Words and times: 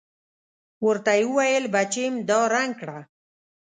ورته 0.85 1.11
يې 1.17 1.23
وويل 1.29 1.65
بچېم 1.73 2.13
دا 2.29 2.39
رنګ 2.53 2.71
کړه. 2.81 2.99